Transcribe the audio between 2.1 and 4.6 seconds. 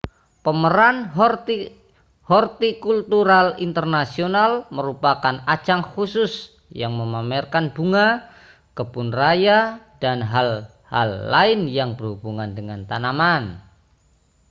hortikultural internasional